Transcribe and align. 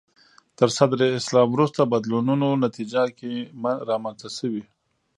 تر 0.57 0.69
صدر 0.77 0.99
اسلام 1.19 1.47
وروسته 1.51 1.81
بدلونونو 1.93 2.47
نتیجه 2.65 3.03
کې 3.17 3.33
رامنځته 3.89 4.29
شوي 4.37 4.63